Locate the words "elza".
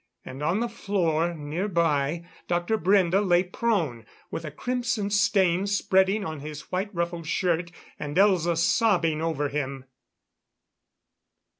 8.17-8.57